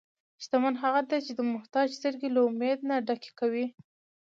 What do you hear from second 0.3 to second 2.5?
شتمن هغه دی چې د محتاج سترګې له